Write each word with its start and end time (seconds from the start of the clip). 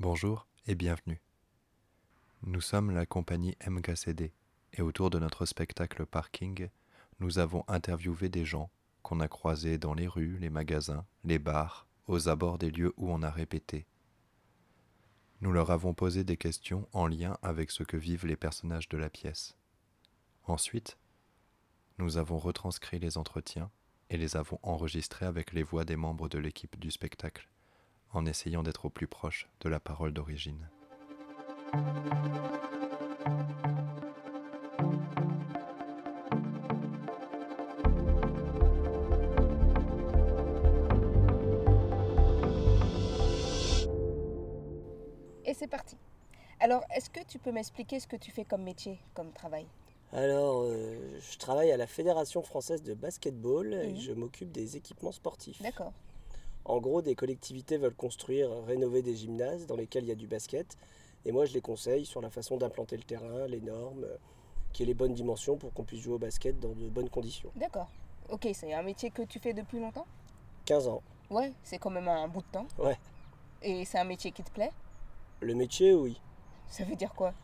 Bonjour 0.00 0.46
et 0.66 0.74
bienvenue. 0.74 1.20
Nous 2.44 2.62
sommes 2.62 2.90
la 2.90 3.04
compagnie 3.04 3.54
MKCD 3.68 4.32
et 4.72 4.80
autour 4.80 5.10
de 5.10 5.18
notre 5.18 5.44
spectacle 5.44 6.06
Parking, 6.06 6.70
nous 7.18 7.38
avons 7.38 7.64
interviewé 7.68 8.30
des 8.30 8.46
gens 8.46 8.70
qu'on 9.02 9.20
a 9.20 9.28
croisés 9.28 9.76
dans 9.76 9.92
les 9.92 10.08
rues, 10.08 10.38
les 10.38 10.48
magasins, 10.48 11.04
les 11.24 11.38
bars, 11.38 11.86
aux 12.06 12.30
abords 12.30 12.56
des 12.56 12.70
lieux 12.70 12.94
où 12.96 13.12
on 13.12 13.22
a 13.22 13.28
répété. 13.28 13.84
Nous 15.42 15.52
leur 15.52 15.70
avons 15.70 15.92
posé 15.92 16.24
des 16.24 16.38
questions 16.38 16.88
en 16.94 17.06
lien 17.06 17.36
avec 17.42 17.70
ce 17.70 17.82
que 17.82 17.98
vivent 17.98 18.24
les 18.24 18.36
personnages 18.36 18.88
de 18.88 18.96
la 18.96 19.10
pièce. 19.10 19.54
Ensuite, 20.44 20.96
nous 21.98 22.16
avons 22.16 22.38
retranscrit 22.38 23.00
les 23.00 23.18
entretiens 23.18 23.70
et 24.08 24.16
les 24.16 24.38
avons 24.38 24.60
enregistrés 24.62 25.26
avec 25.26 25.52
les 25.52 25.62
voix 25.62 25.84
des 25.84 25.96
membres 25.96 26.30
de 26.30 26.38
l'équipe 26.38 26.80
du 26.80 26.90
spectacle, 26.90 27.50
en 28.12 28.26
essayant 28.26 28.62
d'être 28.62 28.86
au 28.86 28.90
plus 28.90 29.06
proche 29.06 29.48
de 29.60 29.68
la 29.68 29.80
parole 29.80 30.12
d'origine. 30.12 30.68
Et 45.44 45.54
c'est 45.54 45.66
parti. 45.66 45.96
Alors, 46.60 46.82
est-ce 46.94 47.08
que 47.10 47.20
tu 47.26 47.38
peux 47.38 47.52
m'expliquer 47.52 48.00
ce 48.00 48.06
que 48.06 48.16
tu 48.16 48.30
fais 48.30 48.44
comme 48.44 48.62
métier, 48.62 49.00
comme 49.14 49.32
travail? 49.32 49.66
Alors, 50.12 50.62
euh, 50.64 51.18
je 51.20 51.38
travaille 51.38 51.72
à 51.72 51.76
la 51.76 51.86
Fédération 51.86 52.42
française 52.42 52.82
de 52.82 52.94
basketball 52.94 53.72
et 53.72 53.92
Mhm. 53.92 54.00
je 54.00 54.12
m'occupe 54.12 54.50
des 54.52 54.76
équipements 54.76 55.12
sportifs. 55.12 55.62
D'accord. 55.62 55.92
En 56.64 56.78
gros, 56.78 57.02
des 57.02 57.14
collectivités 57.14 57.78
veulent 57.78 57.94
construire, 57.94 58.50
rénover 58.66 59.02
des 59.02 59.16
gymnases 59.16 59.66
dans 59.66 59.76
lesquels 59.76 60.04
il 60.04 60.08
y 60.08 60.12
a 60.12 60.16
du 60.16 60.26
basket. 60.26 60.76
Et 61.24 61.32
moi, 61.32 61.44
je 61.44 61.54
les 61.54 61.60
conseille 61.60 62.06
sur 62.06 62.20
la 62.20 62.30
façon 62.30 62.56
d'implanter 62.56 62.96
le 62.96 63.02
terrain, 63.02 63.46
les 63.46 63.60
normes, 63.60 64.04
euh, 64.04 64.16
qui 64.72 64.82
est 64.82 64.86
les 64.86 64.94
bonnes 64.94 65.14
dimensions 65.14 65.56
pour 65.56 65.72
qu'on 65.72 65.84
puisse 65.84 66.00
jouer 66.00 66.14
au 66.14 66.18
basket 66.18 66.58
dans 66.60 66.72
de 66.72 66.88
bonnes 66.88 67.10
conditions. 67.10 67.50
D'accord. 67.56 67.88
Ok, 68.28 68.48
c'est 68.54 68.72
un 68.72 68.82
métier 68.82 69.10
que 69.10 69.22
tu 69.22 69.38
fais 69.38 69.52
depuis 69.52 69.80
longtemps? 69.80 70.06
15 70.66 70.88
ans. 70.88 71.02
Ouais, 71.30 71.52
c'est 71.62 71.78
quand 71.78 71.90
même 71.90 72.08
un 72.08 72.28
bout 72.28 72.42
de 72.42 72.50
temps. 72.52 72.66
Ouais. 72.78 72.98
Et 73.62 73.84
c'est 73.84 73.98
un 73.98 74.04
métier 74.04 74.30
qui 74.32 74.42
te 74.42 74.50
plaît? 74.50 74.72
Le 75.40 75.54
métier, 75.54 75.94
oui. 75.94 76.20
Ça 76.68 76.84
veut 76.84 76.96
dire 76.96 77.12
quoi? 77.14 77.34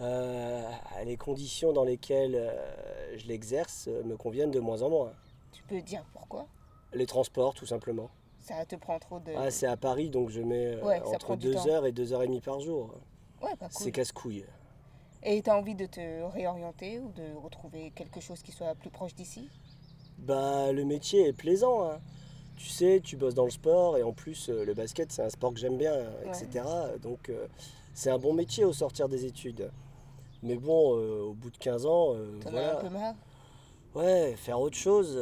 Euh, 0.00 0.70
les 1.04 1.16
conditions 1.16 1.72
dans 1.72 1.84
lesquelles 1.84 2.36
euh, 2.36 3.16
je 3.16 3.26
l'exerce 3.26 3.88
euh, 3.88 4.02
me 4.04 4.16
conviennent 4.16 4.50
de 4.50 4.60
moins 4.60 4.82
en 4.82 4.90
moins. 4.90 5.12
Tu 5.52 5.62
peux 5.64 5.80
dire 5.80 6.04
pourquoi? 6.12 6.46
Les 6.92 7.06
transports, 7.06 7.54
tout 7.54 7.66
simplement. 7.66 8.08
Ça 8.40 8.64
te 8.66 8.76
prend 8.76 8.98
trop 8.98 9.20
de... 9.20 9.32
Ah, 9.36 9.50
c'est 9.50 9.66
à 9.66 9.76
Paris, 9.76 10.10
donc 10.10 10.30
je 10.30 10.40
mets 10.40 10.74
euh, 10.76 10.82
Ouais, 10.84 11.00
entre 11.02 11.18
prend 11.18 11.36
du 11.36 11.46
2 11.48 11.54
temps. 11.54 11.68
heures 11.68 11.86
et 11.86 11.92
2 11.92 12.12
heures 12.12 12.22
et 12.22 12.26
demie 12.26 12.40
par 12.40 12.60
jour. 12.60 12.94
Ouais, 13.42 13.50
C'est 13.70 13.84
cool. 13.84 13.92
casse-couille. 13.92 14.44
Et 15.22 15.42
t'as 15.42 15.56
envie 15.56 15.74
de 15.74 15.86
te 15.86 16.22
réorienter 16.32 17.00
ou 17.00 17.10
de 17.12 17.34
retrouver 17.42 17.90
quelque 17.94 18.20
chose 18.20 18.40
qui 18.42 18.52
soit 18.52 18.74
plus 18.74 18.90
proche 18.90 19.14
d'ici? 19.14 19.48
Bah, 20.18 20.72
le 20.72 20.84
métier 20.84 21.26
est 21.28 21.32
plaisant. 21.32 21.84
hein. 21.84 22.00
Tu 22.56 22.68
sais, 22.68 23.00
tu 23.04 23.16
bosses 23.16 23.34
dans 23.34 23.44
le 23.44 23.50
sport 23.50 23.98
et 23.98 24.02
en 24.02 24.12
plus, 24.12 24.48
euh, 24.48 24.64
le 24.64 24.74
basket, 24.74 25.12
c'est 25.12 25.22
un 25.22 25.28
sport 25.30 25.52
que 25.52 25.60
j'aime 25.60 25.76
bien, 25.76 25.94
etc. 26.24 26.64
Donc, 27.02 27.28
euh, 27.28 27.46
c'est 27.94 28.10
un 28.10 28.18
bon 28.18 28.32
métier 28.32 28.64
au 28.64 28.72
sortir 28.72 29.08
des 29.08 29.24
études. 29.26 29.70
Mais 30.42 30.56
bon, 30.56 30.96
euh, 30.96 31.22
au 31.22 31.34
bout 31.34 31.50
de 31.50 31.58
15 31.58 31.86
ans, 31.86 32.14
euh, 32.14 32.38
T'en 32.40 32.54
as 32.56 32.72
un 32.72 32.74
peu 32.76 32.88
marre? 32.88 33.14
Ouais, 33.94 34.34
faire 34.36 34.60
autre 34.60 34.76
chose. 34.76 35.16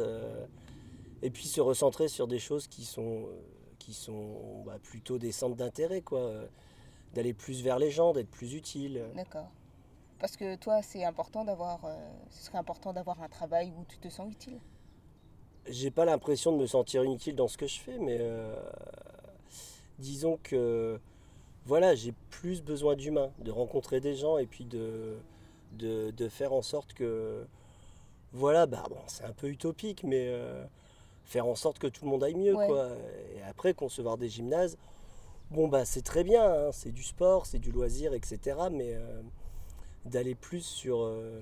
Et 1.21 1.29
puis 1.29 1.47
se 1.47 1.61
recentrer 1.61 2.07
sur 2.07 2.27
des 2.27 2.39
choses 2.39 2.67
qui 2.67 2.83
sont, 2.85 3.25
euh, 3.27 3.41
qui 3.79 3.93
sont 3.93 4.63
bah, 4.65 4.77
plutôt 4.81 5.17
des 5.17 5.31
centres 5.31 5.55
d'intérêt, 5.55 6.01
quoi. 6.01 6.19
euh, 6.19 6.47
D'aller 7.13 7.33
plus 7.33 7.63
vers 7.63 7.79
les 7.79 7.89
gens, 7.89 8.11
d'être 8.13 8.29
plus 8.29 8.53
utile. 8.53 9.03
D'accord. 9.15 9.49
Parce 10.19 10.35
que 10.35 10.55
toi, 10.55 10.81
c'est 10.81 11.03
important 11.05 11.45
d'avoir... 11.45 11.85
euh, 11.85 11.95
ce 12.29 12.43
serait 12.43 12.57
important 12.57 12.91
d'avoir 12.91 13.21
un 13.21 13.29
travail 13.29 13.71
où 13.77 13.85
tu 13.85 13.97
te 13.97 14.09
sens 14.09 14.29
utile? 14.29 14.59
J'ai 15.67 15.89
pas 15.89 16.05
l'impression 16.05 16.51
de 16.51 16.57
me 16.57 16.67
sentir 16.67 17.03
inutile 17.03 17.35
dans 17.35 17.47
ce 17.47 17.57
que 17.57 17.65
je 17.65 17.79
fais, 17.79 17.97
mais 17.97 18.17
euh, 18.19 18.55
disons 19.99 20.37
que 20.43 20.99
voilà, 21.65 21.95
j'ai 21.95 22.13
plus 22.29 22.61
besoin 22.61 22.95
d'humain, 22.95 23.31
de 23.39 23.51
rencontrer 23.51 23.99
des 23.99 24.15
gens 24.15 24.37
et 24.37 24.45
puis 24.45 24.65
de, 24.65 25.17
de, 25.73 26.11
de 26.11 26.29
faire 26.29 26.53
en 26.53 26.61
sorte 26.61 26.93
que 26.93 27.45
voilà, 28.31 28.65
bah 28.65 28.83
bon, 28.89 28.99
c'est 29.07 29.23
un 29.23 29.33
peu 29.33 29.47
utopique, 29.47 30.03
mais 30.03 30.27
euh, 30.27 30.63
faire 31.27 31.47
en 31.47 31.55
sorte 31.55 31.79
que 31.79 31.87
tout 31.87 32.05
le 32.05 32.11
monde 32.11 32.23
aille 32.23 32.35
mieux, 32.35 32.55
Ouais. 32.55 32.67
quoi. 32.67 32.89
Et 33.37 33.43
après, 33.43 33.73
concevoir 33.75 34.17
des 34.17 34.29
gymnases, 34.29 34.77
bon 35.51 35.67
bah 35.67 35.85
c'est 35.85 36.03
très 36.03 36.23
bien, 36.23 36.43
hein, 36.43 36.71
c'est 36.73 36.91
du 36.91 37.03
sport, 37.03 37.45
c'est 37.45 37.59
du 37.59 37.71
loisir, 37.71 38.13
etc. 38.13 38.57
Mais 38.71 38.93
euh, 38.95 39.21
d'aller 40.05 40.35
plus 40.35 40.61
sur 40.65 41.01
euh, 41.01 41.41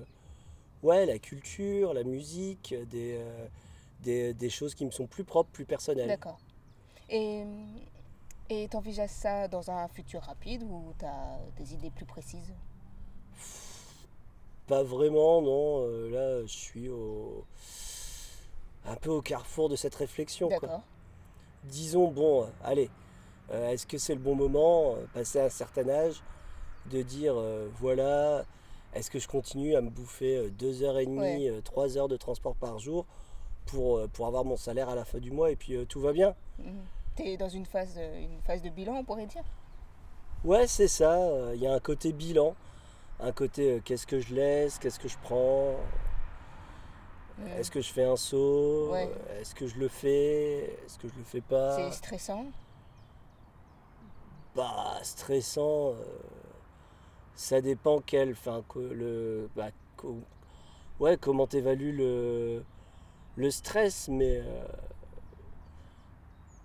ouais, 0.82 1.06
la 1.06 1.18
culture, 1.18 1.94
la 1.94 2.04
musique, 2.04 2.74
des, 2.90 3.16
euh, 3.18 3.48
des, 4.02 4.34
des 4.34 4.50
choses 4.50 4.74
qui 4.74 4.84
me 4.86 4.90
sont 4.92 5.06
plus 5.06 5.24
propres, 5.24 5.50
plus 5.52 5.66
personnelles. 5.66 6.08
D'accord. 6.08 6.38
Et 7.08 7.44
et 8.48 8.68
t'envisages 8.68 9.10
ça 9.10 9.48
dans 9.48 9.70
un 9.70 9.88
futur 9.88 10.22
rapide 10.22 10.62
ou 10.64 10.92
t'as 10.98 11.38
des 11.58 11.74
idées 11.74 11.90
plus 11.90 12.06
précises? 12.06 12.54
Pas 14.66 14.82
vraiment, 14.82 15.42
non. 15.42 15.86
là, 16.10 16.42
je 16.42 16.52
suis 16.52 16.88
au... 16.88 17.44
un 18.86 18.96
peu 18.96 19.10
au 19.10 19.22
carrefour 19.22 19.68
de 19.68 19.76
cette 19.76 19.94
réflexion. 19.94 20.48
quoi. 20.48 20.80
Disons, 21.64 22.08
bon, 22.08 22.46
allez, 22.62 22.90
euh, 23.50 23.70
est-ce 23.70 23.86
que 23.86 23.98
c'est 23.98 24.14
le 24.14 24.20
bon 24.20 24.34
moment, 24.34 24.94
euh, 24.94 25.06
passé 25.12 25.40
à 25.40 25.44
un 25.46 25.50
certain 25.50 25.88
âge, 25.88 26.22
de 26.90 27.02
dire, 27.02 27.34
euh, 27.36 27.68
voilà, 27.80 28.44
est-ce 28.94 29.10
que 29.10 29.18
je 29.18 29.26
continue 29.26 29.74
à 29.74 29.80
me 29.80 29.90
bouffer 29.90 30.36
euh, 30.36 30.50
deux 30.50 30.82
heures 30.82 30.98
et 30.98 31.06
demie, 31.06 31.50
Ouais. 31.50 31.62
trois 31.62 31.98
heures 31.98 32.08
de 32.08 32.16
transport 32.16 32.54
par 32.54 32.78
jour 32.78 33.04
pour, 33.66 34.08
pour 34.10 34.26
avoir 34.28 34.44
mon 34.44 34.56
salaire 34.56 34.88
à 34.88 34.94
la 34.94 35.04
fin 35.04 35.18
du 35.18 35.32
mois 35.32 35.50
et 35.50 35.56
puis 35.56 35.84
tout 35.86 36.00
va 36.00 36.12
bien? 36.12 36.34
Mhm. 36.58 36.84
T'es 37.16 37.36
dans 37.36 37.48
une 37.48 37.66
phase, 37.66 37.98
une 37.98 38.40
phase 38.42 38.62
de 38.62 38.68
bilan, 38.68 38.96
on 38.96 39.04
pourrait 39.04 39.26
dire? 39.26 39.42
Ouais, 40.44 40.66
c'est 40.66 40.86
ça. 40.86 41.18
Il 41.54 41.60
y 41.60 41.66
a 41.66 41.72
un 41.72 41.80
côté 41.80 42.12
bilan, 42.12 42.54
un 43.18 43.32
côté 43.32 43.80
qu'est-ce 43.84 44.06
que 44.06 44.20
je 44.20 44.34
laisse, 44.34 44.78
qu'est-ce 44.78 45.00
que 45.00 45.08
je 45.08 45.16
prends, 45.22 45.74
Est-ce 47.58 47.70
que 47.70 47.80
je 47.80 47.92
fais 47.92 48.04
un 48.04 48.16
saut, 48.16 48.90
Ouais. 48.92 49.10
est-ce 49.40 49.54
que 49.54 49.66
je 49.66 49.78
le 49.78 49.88
fais, 49.88 50.78
est-ce 50.84 50.98
que 50.98 51.08
je 51.08 51.14
le 51.16 51.24
fais 51.24 51.40
pas? 51.42 51.76
C'est 51.90 51.96
stressant? 51.96 52.46
Bah, 54.54 54.98
stressant, 55.02 55.90
euh, 55.90 55.94
ça 57.34 57.60
dépend 57.60 58.00
quel, 58.00 58.32
enfin, 58.32 58.62
que 58.68 58.78
le, 58.78 59.50
bah, 59.54 59.68
ouais, 61.00 61.16
comment 61.18 61.46
t'évalues 61.46 61.92
le, 61.92 62.64
le 63.36 63.50
stress, 63.50 64.08
mais 64.08 64.38
euh, 64.38 64.66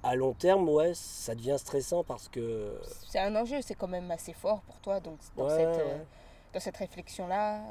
à 0.03 0.15
long 0.15 0.33
terme, 0.33 0.67
ouais, 0.69 0.93
ça 0.95 1.35
devient 1.35 1.57
stressant 1.59 2.03
parce 2.03 2.27
que, 2.27 2.79
C'est 3.07 3.19
un 3.19 3.35
enjeu, 3.35 3.61
c'est 3.61 3.75
quand 3.75 3.87
même 3.87 4.09
assez 4.09 4.33
fort 4.33 4.61
pour 4.61 4.79
toi, 4.79 4.99
donc 4.99 5.19
dans 5.37 5.45
Ouais, 5.45 5.49
cette, 5.49 5.67
euh, 5.67 5.97
ouais. 5.99 6.05
dans 6.53 6.59
cette 6.59 6.77
réflexion-là. 6.77 7.61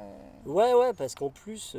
ouais, 0.46 0.74
ouais, 0.74 0.92
parce 0.92 1.14
qu'en 1.14 1.30
plus, 1.30 1.76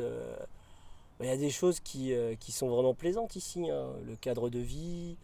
il 1.26 1.30
y 1.30 1.32
a 1.32 1.36
des 1.36 1.50
choses 1.50 1.80
qui, 1.80 2.12
euh, 2.12 2.34
qui 2.34 2.52
sont 2.52 2.68
vraiment 2.68 2.94
plaisantes 2.94 3.36
ici, 3.36 3.70
hein, 3.70 3.92
le 4.04 4.16
cadre 4.16 4.50
de 4.50 4.58
vie, 4.58 5.16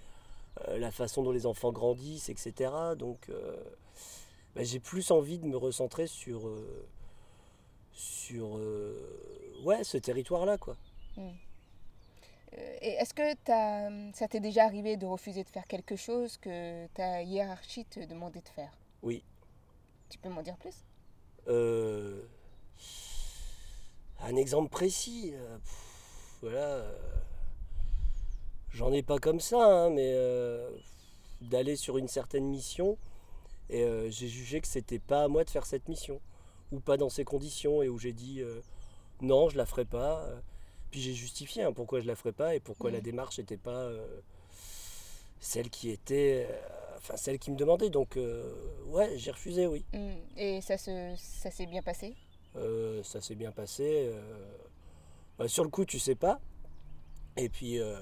euh, 0.69 0.79
la 0.79 0.91
façon 0.91 1.23
dont 1.23 1.33
les 1.33 1.47
enfants 1.47 1.73
grandissent, 1.73 2.29
etc. 2.29 2.71
Donc, 2.97 3.29
euh, 3.29 3.57
bah, 4.55 4.63
j'ai 4.65 4.81
plus 4.81 5.11
envie 5.11 5.39
de 5.39 5.47
me 5.47 5.57
recentrer 5.57 6.07
sur, 6.07 6.51
sur 7.93 8.61
ouais, 9.65 9.83
ce 9.83 9.99
territoire-là, 9.99 10.59
quoi. 10.59 10.77
Et 12.81 12.91
est-ce 12.91 13.13
que 13.13 13.35
t'as, 13.45 13.91
ça 14.15 14.29
t'est 14.29 14.41
déjà 14.41 14.65
arrivé 14.65 14.97
de 14.97 15.05
refuser 15.05 15.43
de 15.43 15.49
faire 15.49 15.67
quelque 15.67 15.97
chose 15.97 16.37
que 16.39 16.87
ta 16.89 17.23
hiérarchie 17.23 17.85
te 17.85 18.01
demandait 18.01 18.41
de 18.41 18.49
faire? 18.49 18.73
Oui. 19.03 19.23
Tu 20.09 20.19
peux 20.19 20.29
m'en 20.29 20.43
dire 20.43 20.57
plus? 20.57 20.75
Euh, 21.49 22.23
un 24.21 24.37
exemple 24.37 24.71
précis, 24.71 25.33
pff, 25.33 25.88
voilà. 26.43 26.59
euh, 26.59 26.99
J'en 28.73 28.93
ai 28.93 29.03
pas 29.03 29.19
comme 29.19 29.41
ça, 29.41 29.65
hein, 29.65 29.91
mais 29.91 30.13
euh, 30.15 30.71
d'aller 31.41 31.75
sur 31.77 31.99
une 31.99 32.09
certaine 32.09 32.45
mission 32.45 32.97
et 33.71 33.83
euh, 33.83 34.11
j'ai 34.11 34.29
jugé 34.29 34.61
que 34.61 34.67
c'était 34.67 34.99
pas 34.99 35.25
à 35.25 35.29
moi 35.29 35.45
de 35.45 35.51
faire 35.51 35.67
cette 35.67 35.89
mission 35.89 36.21
ou 36.73 36.81
pas 36.81 36.97
dans 36.97 37.09
ces 37.09 37.25
conditions 37.25 37.83
et 37.83 37.89
où 37.89 37.99
j'ai 37.99 38.13
dit 38.13 38.41
euh, 38.41 38.61
non, 39.21 39.49
je 39.49 39.57
la 39.57 39.67
ferai 39.67 39.85
pas. 39.85 40.27
Puis 40.91 41.01
j'ai 41.01 41.13
justifié 41.15 41.63
hein, 41.65 41.73
pourquoi 41.73 42.01
je 42.01 42.07
la 42.07 42.15
ferai 42.15 42.33
pas 42.33 42.55
et 42.55 42.61
pourquoi 42.61 42.91
la 42.91 42.99
Mhm. 42.99 43.05
démarche 43.05 43.39
n'était 43.39 43.57
pas 43.57 43.71
euh, 43.85 44.07
celle 45.41 45.71
qui 45.71 45.91
était, 45.91 46.47
enfin 46.99 47.17
celle 47.17 47.39
qui 47.39 47.51
me 47.51 47.57
demandait. 47.57 47.91
Donc 47.91 48.19
ouais, 48.87 49.17
j'ai 49.17 49.31
refusé, 49.31 49.67
oui. 49.67 49.85
Mm. 49.93 50.11
Et 50.37 50.61
ça, 50.61 50.77
se, 50.79 51.15
ça 51.17 51.51
s'est 51.51 51.67
bien 51.67 51.83
passé? 51.83 52.15
Euh, 52.57 53.03
ça 53.03 53.21
s'est 53.21 53.35
bien 53.35 53.51
passé. 53.53 54.11
Euh, 55.39 55.45
bah, 55.45 55.49
sur 55.49 55.65
le 55.65 55.71
coup, 55.71 55.85
tu 55.85 55.99
sais 55.99 56.15
pas. 56.15 56.41
Et 57.37 57.49
puis, 57.49 57.79
euh, 57.81 57.97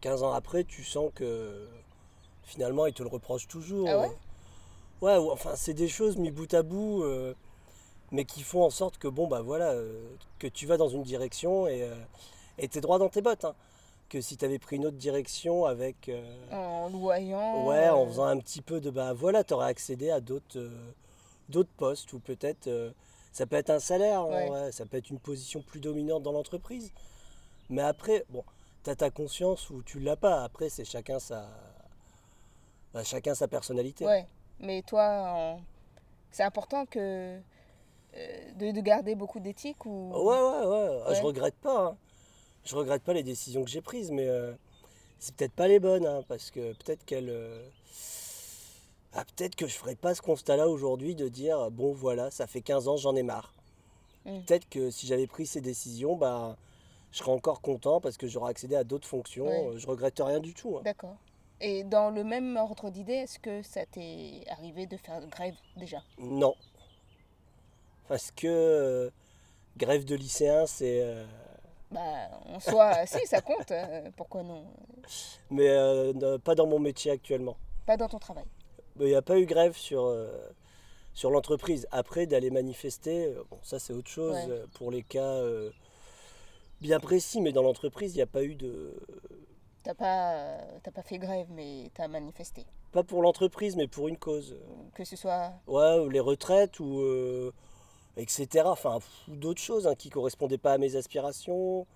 15 0.00 0.22
ans 0.22 0.32
après, 0.32 0.64
tu 0.64 0.84
sens 0.84 1.10
que 1.14 1.66
finalement, 2.42 2.86
ils 2.86 2.92
te 2.94 3.02
le 3.02 3.08
reprochent 3.08 3.48
toujours. 3.48 3.88
Ah 3.88 3.98
ouais? 3.98 4.12
Ouais, 5.00 5.16
ou- 5.18 5.30
enfin, 5.30 5.52
c'est 5.56 5.74
des 5.74 5.88
choses 5.88 6.16
mis 6.16 6.30
bout 6.30 6.52
à 6.54 6.62
bout, 6.62 7.02
euh, 7.02 7.34
mais 8.12 8.24
qui 8.24 8.42
font 8.42 8.62
en 8.64 8.70
sorte 8.70 8.98
que, 8.98 9.08
bon, 9.08 9.26
bah 9.26 9.42
voilà, 9.42 9.70
euh, 9.70 10.08
que 10.38 10.46
tu 10.46 10.66
vas 10.66 10.76
dans 10.76 10.88
une 10.88 11.02
direction 11.02 11.66
et 11.66 11.82
euh, 11.82 11.94
et 12.58 12.68
t'es 12.68 12.80
droit 12.80 12.98
dans 12.98 13.08
tes 13.08 13.20
bottes. 13.22 13.44
hein. 13.44 13.54
Que 14.08 14.20
si 14.20 14.36
t'avais 14.36 14.58
pris 14.60 14.76
une 14.76 14.86
autre 14.86 14.96
direction 14.98 15.64
avec. 15.64 16.08
euh, 16.08 16.22
En 16.52 16.88
loyant. 16.90 17.64
Ouais, 17.64 17.88
en 17.88 18.04
euh, 18.04 18.06
faisant 18.08 18.24
un 18.26 18.38
petit 18.38 18.60
peu 18.62 18.80
de 18.80 18.90
bah 18.90 19.12
voilà, 19.12 19.42
tu 19.42 19.54
aurais 19.54 19.66
accédé 19.68 20.10
à 20.10 20.20
d'autres 20.20 20.58
euh, 20.58 20.92
d'autres 21.48 21.72
postes 21.76 22.12
ou 22.12 22.18
peut-être 22.20 22.68
euh, 22.68 22.90
ça 23.34 23.44
peut 23.46 23.56
être 23.56 23.70
un 23.70 23.80
salaire, 23.80 24.26
Ouais. 24.26 24.48
ouais, 24.48 24.72
ça 24.72 24.86
peut 24.86 24.96
être 24.96 25.10
une 25.10 25.18
position 25.20 25.60
plus 25.60 25.80
dominante 25.80 26.22
dans 26.22 26.32
l'entreprise. 26.32 26.90
Mais 27.68 27.82
après, 27.82 28.24
bon, 28.30 28.44
tu 28.84 28.90
as 28.90 28.96
ta 28.96 29.10
conscience 29.10 29.70
ou 29.70 29.82
tu 29.82 30.00
l'as 30.00 30.16
pas. 30.16 30.42
Après, 30.44 30.70
c'est 30.70 30.84
chacun 30.86 31.18
sa 31.18 31.46
bah, 32.94 33.04
chacun 33.04 33.34
sa 33.34 33.48
personnalité. 33.48 34.06
Ouais, 34.06 34.26
mais 34.60 34.82
toi, 34.82 35.56
c'est 36.30 36.44
important 36.44 36.86
que 36.86 37.38
euh, 38.16 38.52
de, 38.56 38.70
de 38.70 38.80
garder 38.80 39.14
beaucoup 39.14 39.40
d'éthique 39.40 39.84
ou? 39.86 40.12
Ouais, 40.14 40.40
ouais, 40.40 40.66
ouais. 40.66 41.02
Ah, 41.06 41.14
Je 41.14 41.22
regrette 41.22 41.56
pas. 41.56 41.86
hein. 41.88 41.96
Je 42.64 42.76
regrette 42.76 43.02
pas 43.02 43.12
les 43.12 43.22
décisions 43.24 43.64
que 43.64 43.70
j'ai 43.70 43.82
prises, 43.82 44.10
mais 44.10 44.28
euh, 44.28 44.52
c'est 45.18 45.34
peut-être 45.34 45.52
pas 45.52 45.68
les 45.68 45.80
bonnes, 45.80 46.06
hein, 46.06 46.22
parce 46.28 46.50
que 46.50 46.72
peut-être 46.74 47.04
qu'elles. 47.04 47.30
euh, 47.30 47.68
ah, 49.14 49.24
peut-être 49.24 49.56
que 49.56 49.66
je 49.66 49.74
ferais 49.74 49.94
pas 49.94 50.14
ce 50.14 50.22
constat-là 50.22 50.68
aujourd'hui 50.68 51.14
de 51.14 51.28
dire 51.28 51.70
bon 51.70 51.92
voilà, 51.92 52.30
ça 52.30 52.46
fait 52.46 52.60
15 52.62 52.88
ans, 52.88 52.96
j'en 52.96 53.14
ai 53.16 53.22
marre. 53.22 53.52
Mm. 54.24 54.40
Peut-être 54.40 54.68
que 54.68 54.90
si 54.90 55.06
j'avais 55.06 55.26
pris 55.26 55.46
ces 55.46 55.60
décisions, 55.60 56.16
bah, 56.16 56.56
je 57.12 57.18
serais 57.18 57.30
encore 57.32 57.60
content 57.60 58.00
parce 58.00 58.16
que 58.16 58.26
j'aurais 58.26 58.50
accédé 58.50 58.74
à 58.76 58.84
d'autres 58.84 59.06
fonctions. 59.08 59.46
Euh, 59.70 59.78
Je 59.78 59.86
regrette 59.86 60.18
rien 60.20 60.40
du 60.40 60.52
tout. 60.54 60.76
hein. 60.78 60.82
D'accord. 60.84 61.16
Et 61.60 61.84
dans 61.84 62.10
le 62.10 62.24
même 62.24 62.56
ordre 62.56 62.90
d'idée, 62.90 63.12
est-ce 63.14 63.38
que 63.38 63.62
ça 63.62 63.86
t'est 63.86 64.42
arrivé 64.48 64.86
de 64.86 64.96
faire 64.96 65.24
grève 65.28 65.54
déjà? 65.76 66.02
Non. 66.18 66.54
Parce 68.08 68.30
que 68.32 68.46
euh, 68.48 69.10
grève 69.76 70.04
de 70.04 70.14
lycéen, 70.16 70.66
c'est. 70.66 71.00
euh, 71.02 71.24
Bah, 71.90 72.00
en 72.46 72.60
soi, 72.60 73.06
si, 73.06 73.24
ça 73.26 73.40
compte. 73.40 73.70
euh, 73.70 74.10
pourquoi 74.16 74.42
non? 74.42 74.64
Mais 75.50 75.68
euh, 75.68 76.12
ne- 76.14 76.36
pas 76.38 76.54
dans 76.54 76.66
mon 76.66 76.78
métier 76.80 77.12
actuellement. 77.12 77.56
Pas 77.86 77.96
dans 77.96 78.08
ton 78.08 78.18
travail? 78.18 78.44
Il 79.00 79.06
n'y 79.06 79.14
a 79.14 79.22
pas 79.22 79.38
eu 79.38 79.46
grève 79.46 79.76
sur, 79.76 80.04
euh, 80.04 80.28
sur 81.14 81.30
l'entreprise. 81.30 81.86
Après, 81.90 82.26
d'aller 82.26 82.50
manifester, 82.50 83.26
euh, 83.26 83.42
bon, 83.50 83.58
ça 83.62 83.78
c'est 83.78 83.92
autre 83.92 84.08
chose 84.10 84.34
Ouais. 84.34 84.46
euh, 84.50 84.66
pour 84.74 84.90
les 84.90 85.02
cas 85.02 85.22
euh, 85.22 85.70
bien 86.80 87.00
précis, 87.00 87.40
mais 87.40 87.52
dans 87.52 87.62
l'entreprise, 87.62 88.12
il 88.14 88.16
n'y 88.16 88.22
a 88.22 88.26
pas 88.26 88.44
eu 88.44 88.54
de. 88.54 88.94
T'as 89.82 89.94
pas, 89.94 90.58
t'as 90.82 90.90
pas 90.92 91.02
fait 91.02 91.18
grève, 91.18 91.46
mais 91.50 91.90
t'as 91.94 92.08
manifesté. 92.08 92.64
Pas 92.92 93.02
pour 93.02 93.20
l'entreprise, 93.22 93.76
mais 93.76 93.88
pour 93.88 94.08
une 94.08 94.16
cause. 94.16 94.56
Que 94.94 95.04
ce 95.04 95.16
soit. 95.16 95.52
Ouais, 95.66 95.98
ou 95.98 96.08
les 96.08 96.20
retraites, 96.20 96.78
ou. 96.80 97.00
euh, 97.00 97.52
etc. 98.16 98.64
Enfin, 98.66 99.00
d'autres 99.26 99.60
choses 99.60 99.86
hein, 99.88 99.94
qui 99.96 100.08
correspondaient 100.08 100.56
pas 100.58 100.72
à 100.74 100.78
mes 100.78 100.94
aspirations, 100.96 101.86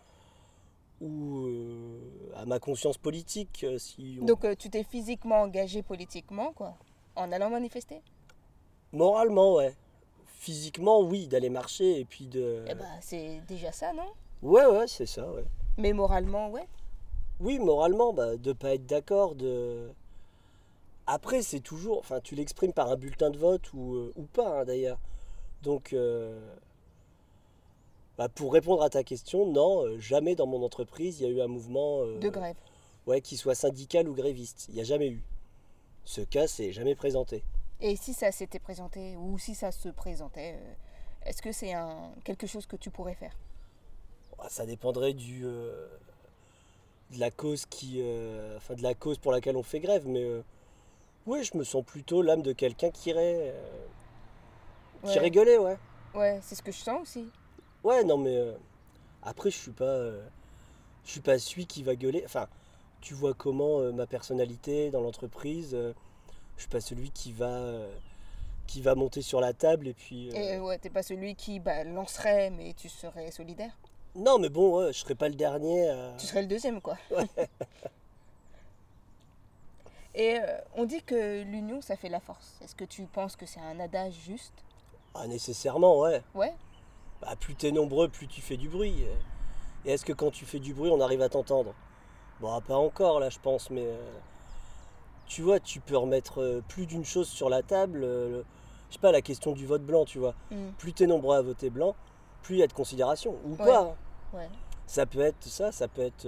ou 1.00 1.46
euh, 1.46 2.00
à 2.34 2.44
ma 2.44 2.58
conscience 2.58 2.98
politique. 2.98 3.64
Si 3.78 4.18
on- 4.20 4.24
Donc, 4.26 4.44
euh, 4.44 4.54
tu 4.56 4.68
t'es 4.68 4.82
physiquement 4.82 5.42
engagé 5.42 5.82
politiquement, 5.82 6.52
quoi, 6.52 6.76
en 7.18 7.32
allant 7.32 7.50
manifester? 7.50 8.00
Moralement, 8.92 9.54
ouais. 9.54 9.74
Physiquement, 10.38 11.00
oui, 11.00 11.26
d'aller 11.26 11.50
marcher 11.50 12.00
et 12.00 12.04
puis 12.04 12.26
de. 12.26 12.64
Eh 12.68 12.74
bah, 12.74 12.84
c'est 13.00 13.40
déjà 13.48 13.72
ça, 13.72 13.92
non? 13.92 14.06
Ouais, 14.42 14.64
ouais, 14.66 14.86
c'est 14.86 15.06
ça, 15.06 15.30
ouais. 15.32 15.44
Mais 15.76 15.92
moralement, 15.92 16.48
ouais. 16.50 16.66
Oui, 17.40 17.58
moralement, 17.58 18.12
bah, 18.12 18.36
de 18.36 18.52
pas 18.52 18.74
être 18.74 18.86
d'accord, 18.86 19.34
de... 19.34 19.90
Après, 21.06 21.42
c'est 21.42 21.60
toujours... 21.60 21.98
Enfin, 21.98 22.20
tu 22.20 22.34
l'exprimes 22.34 22.72
par 22.72 22.90
un 22.90 22.96
bulletin 22.96 23.30
de 23.30 23.38
vote 23.38 23.72
ou, 23.72 23.94
euh, 23.94 24.12
ou 24.16 24.22
pas, 24.24 24.60
hein, 24.60 24.64
d'ailleurs. 24.64 24.98
Donc, 25.62 25.92
euh, 25.92 26.38
bah, 28.16 28.28
pour 28.28 28.52
répondre 28.52 28.82
à 28.82 28.90
ta 28.90 29.02
question, 29.04 29.46
non, 29.50 29.84
euh, 29.86 29.98
jamais 29.98 30.34
dans 30.34 30.46
mon 30.46 30.62
entreprise, 30.62 31.20
il 31.20 31.24
y 31.24 31.26
a 31.26 31.30
eu 31.30 31.40
un 31.40 31.46
mouvement 31.46 32.04
De 32.04 32.28
grève. 32.28 32.56
ouais, 33.06 33.20
qui 33.20 33.36
soit 33.36 33.54
syndical 33.54 34.08
ou 34.08 34.14
gréviste. 34.14 34.66
Il 34.68 34.74
n'y 34.74 34.80
a 34.80 34.84
jamais 34.84 35.08
eu. 35.08 35.22
Ce 36.08 36.22
cas 36.22 36.48
s'est 36.48 36.72
jamais 36.72 36.94
présenté. 36.94 37.44
Et 37.80 37.96
si 37.96 38.14
ça 38.14 38.32
s'était 38.32 38.58
présenté, 38.58 39.14
ou 39.18 39.38
si 39.38 39.54
ça 39.54 39.70
se 39.72 39.90
présentait, 39.90 40.54
euh, 40.54 40.74
est-ce 41.26 41.42
que 41.42 41.52
c'est 41.52 41.74
un, 41.74 42.10
quelque 42.24 42.46
chose 42.46 42.64
que 42.66 42.76
tu 42.76 42.90
pourrais 42.90 43.14
faire? 43.14 43.36
Bah, 44.38 44.46
Ça 44.48 44.64
dépendrait 44.66 45.12
du, 45.12 45.42
euh, 45.44 45.86
de 47.12 47.18
la 47.20 47.30
cause 47.30 47.66
qui, 47.66 48.00
euh, 48.00 48.56
enfin 48.56 48.74
de 48.74 48.82
la 48.82 48.94
cause 48.94 49.18
pour 49.18 49.32
laquelle 49.32 49.56
on 49.56 49.62
fait 49.62 49.80
grève, 49.80 50.06
mais 50.06 50.22
euh, 50.24 50.42
oui, 51.26 51.44
je 51.44 51.56
me 51.56 51.64
sens 51.64 51.84
plutôt 51.84 52.22
l'âme 52.22 52.42
de 52.42 52.52
quelqu'un 52.52 52.90
qui 52.90 53.10
irait, 53.10 53.54
qui 55.04 55.18
Ouais. 55.18 55.18
rigolait, 55.18 55.58
ouais. 55.58 55.76
Ouais, 56.14 56.40
c'est 56.42 56.54
ce 56.54 56.62
que 56.62 56.72
je 56.72 56.78
sens 56.78 57.02
aussi. 57.02 57.30
Ouais, 57.84 58.04
non, 58.04 58.18
mais 58.18 58.38
après, 59.22 59.50
je 59.50 59.56
suis 59.56 59.72
pas, 59.72 60.10
je 61.04 61.10
suis 61.10 61.20
pas 61.20 61.38
celui 61.38 61.66
qui 61.66 61.82
va 61.82 61.96
gueuler. 61.96 62.22
Enfin, 62.24 62.48
tu 63.00 63.14
vois 63.14 63.34
comment 63.34 63.80
euh, 63.80 63.92
ma 63.92 64.06
personnalité 64.06 64.90
dans 64.90 65.00
l'entreprise. 65.00 65.74
euh, 65.74 65.92
je 66.56 66.62
suis 66.62 66.70
pas 66.70 66.80
celui 66.80 67.10
qui 67.10 67.32
va, 67.32 67.46
euh, 67.46 67.92
qui 68.66 68.80
va 68.80 68.94
monter 68.94 69.22
sur 69.22 69.40
la 69.40 69.52
table 69.52 69.88
et 69.88 69.94
puis. 69.94 70.30
euh, 70.30 70.34
Et 70.34 70.58
ouais, 70.60 70.78
t'es 70.78 70.90
pas 70.90 71.02
celui 71.02 71.34
qui 71.36 71.60
bah, 71.60 71.84
lancerait, 71.84 72.50
mais 72.50 72.74
tu 72.74 72.88
serais 72.88 73.30
solidaire? 73.30 73.78
Non, 74.16 74.38
mais 74.38 74.48
bon, 74.48 74.78
ouais, 74.78 74.92
je 74.92 74.98
serais 74.98 75.14
pas 75.14 75.28
le 75.28 75.34
dernier. 75.36 75.88
à- 75.88 76.14
Tu 76.18 76.26
serais 76.26 76.42
le 76.42 76.48
deuxième, 76.48 76.80
quoi. 76.80 76.96
Et 80.14 80.38
on 80.74 80.84
dit 80.84 81.02
que 81.02 81.42
l'union, 81.42 81.80
ça 81.80 81.94
fait 81.96 82.08
la 82.08 82.18
force. 82.20 82.56
Est-ce 82.62 82.74
que 82.74 82.84
tu 82.84 83.02
penses 83.04 83.36
que 83.36 83.46
c'est 83.46 83.60
un 83.60 83.78
adage 83.78 84.14
juste? 84.14 84.54
Ah, 85.14 85.26
nécessairement, 85.28 86.00
ouais. 86.00 86.22
Ouais. 86.34 86.52
Bah, 87.20 87.36
plus 87.38 87.54
t'es 87.54 87.70
nombreux, 87.70 88.08
plus 88.08 88.26
tu 88.26 88.40
fais 88.40 88.56
du 88.56 88.68
bruit. 88.68 89.04
Et 89.84 89.92
est-ce 89.92 90.04
que 90.04 90.12
quand 90.12 90.30
tu 90.30 90.44
fais 90.44 90.58
du 90.58 90.74
bruit, 90.74 90.90
on 90.90 91.00
arrive 91.00 91.22
à 91.22 91.28
t'entendre? 91.28 91.72
Bon, 92.40 92.60
pas 92.60 92.76
encore 92.76 93.20
là, 93.20 93.30
je 93.30 93.38
pense, 93.40 93.70
mais 93.70 93.84
euh, 93.86 93.96
tu 95.26 95.42
vois, 95.42 95.58
tu 95.60 95.80
peux 95.80 95.96
remettre 95.96 96.40
euh, 96.40 96.62
plus 96.68 96.86
d'une 96.86 97.04
chose 97.04 97.28
sur 97.28 97.48
la 97.48 97.62
table. 97.62 98.00
euh, 98.04 98.42
je 98.88 98.94
sais 98.94 99.00
pas, 99.00 99.12
la 99.12 99.22
question 99.22 99.52
du 99.52 99.66
vote 99.66 99.82
blanc, 99.82 100.04
tu 100.04 100.18
vois. 100.18 100.34
Mm. 100.50 100.68
Plus 100.78 100.92
t'es 100.92 101.06
nombreux 101.06 101.36
à 101.36 101.42
voter 101.42 101.68
blanc, 101.70 101.94
plus 102.42 102.56
il 102.56 102.58
y 102.58 102.62
a 102.62 102.66
de 102.66 102.72
considération. 102.72 103.34
Ou 103.44 103.50
Ouais. 103.52 103.66
pas. 103.66 103.96
Ouais. 104.32 104.48
Ça 104.86 105.04
peut 105.04 105.20
être 105.20 105.42
ça, 105.44 105.72
ça 105.72 105.88
peut 105.88 106.02
être. 106.02 106.26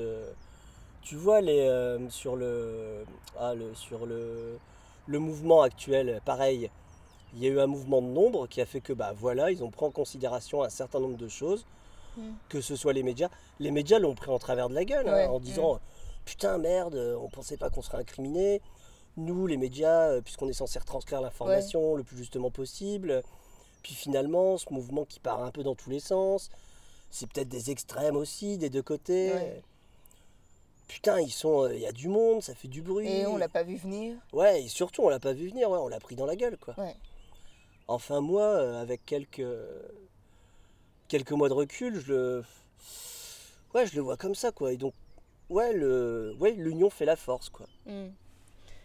tu 1.02 1.16
vois, 1.16 1.40
les, 1.40 1.96
sur, 2.10 2.36
le, 2.36 3.04
ah, 3.38 3.54
le, 3.54 3.74
sur 3.74 4.04
le, 4.04 4.58
le 5.06 5.18
mouvement 5.18 5.62
actuel, 5.62 6.20
pareil. 6.24 6.70
Il 7.34 7.42
y 7.42 7.46
a 7.46 7.50
eu 7.50 7.60
un 7.60 7.66
mouvement 7.68 8.02
de 8.02 8.08
nombre 8.08 8.48
qui 8.48 8.60
a 8.60 8.66
fait 8.66 8.80
que, 8.80 8.92
bah 8.92 9.12
voilà, 9.16 9.52
ils 9.52 9.62
ont 9.62 9.70
pris 9.70 9.86
en 9.86 9.90
considération 9.92 10.62
un 10.64 10.68
certain 10.68 10.98
nombre 10.98 11.16
de 11.16 11.28
choses, 11.28 11.64
Mm. 12.16 12.32
que 12.48 12.60
ce 12.60 12.74
soit 12.74 12.92
les 12.92 13.04
médias. 13.04 13.28
Les 13.60 13.70
médias 13.70 14.00
l'ont 14.00 14.16
pris 14.16 14.32
en 14.32 14.38
travers 14.40 14.68
de 14.68 14.74
la 14.74 14.84
gueule, 14.84 15.08
hein, 15.08 15.28
en 15.30 15.38
mm. 15.38 15.42
Putain, 16.30 16.58
merde, 16.58 16.94
on 17.20 17.28
pensait 17.28 17.56
pas 17.56 17.70
qu'on 17.70 17.82
serait 17.82 17.98
incriminés. 17.98 18.62
Nous, 19.16 19.48
les 19.48 19.56
médias, 19.56 20.10
euh, 20.10 20.20
puisqu'on 20.20 20.48
est 20.48 20.52
censé 20.52 20.78
retranscrire 20.78 21.20
l'information 21.20 21.96
le 21.96 22.04
plus 22.04 22.16
justement 22.16 22.52
possible. 22.52 23.24
Puis 23.82 23.94
finalement, 23.94 24.56
ce 24.56 24.72
mouvement 24.72 25.04
qui 25.04 25.18
part 25.18 25.42
un 25.42 25.50
peu 25.50 25.64
dans 25.64 25.74
tous 25.74 25.90
les 25.90 25.98
sens, 25.98 26.48
c'est 27.10 27.28
peut-être 27.28 27.48
des 27.48 27.72
extrêmes 27.72 28.14
aussi, 28.14 28.58
des 28.58 28.70
deux 28.70 28.80
côtés. 28.80 29.32
Ouais. 29.32 29.62
Putain, 30.86 31.18
ils 31.18 31.32
sont, 31.32 31.64
euh, 31.64 31.74
il 31.74 31.80
y 31.80 31.86
a 31.86 31.90
du 31.90 32.06
monde, 32.06 32.44
ça 32.44 32.54
fait 32.54 32.68
du 32.68 32.80
bruit. 32.80 33.10
Et 33.10 33.26
on 33.26 33.36
l'a 33.36 33.48
pas 33.48 33.64
vu 33.64 33.74
venir. 33.74 34.14
Ouais, 34.32 34.62
et 34.62 34.68
surtout, 34.68 35.02
on 35.02 35.08
l'a 35.08 35.18
pas 35.18 35.32
vu 35.32 35.48
venir, 35.48 35.68
ouais, 35.68 35.80
on 35.80 35.88
l'a 35.88 35.98
pris 35.98 36.14
dans 36.14 36.26
la 36.26 36.36
gueule, 36.36 36.58
quoi. 36.58 36.74
Ouais. 36.78 36.94
Enfin, 37.88 38.20
moi, 38.20 38.44
euh, 38.44 38.80
avec 38.80 39.04
quelques, 39.04 39.42
quelques 41.08 41.32
mois 41.32 41.48
de 41.48 41.54
recul, 41.54 41.98
je 41.98 42.12
le, 42.12 42.44
ouais, 43.74 43.84
je 43.84 43.96
le 43.96 44.02
vois 44.02 44.16
comme 44.16 44.36
ça, 44.36 44.52
quoi. 44.52 44.72
Et 44.72 44.76
donc, 44.76 44.94
ouais, 45.50 45.72
le, 45.74 46.34
ouais, 46.40 46.52
l'union 46.52 46.88
fait 46.88 47.04
la 47.04 47.16
force, 47.16 47.50
quoi. 47.50 47.66
Mm. 47.86 48.08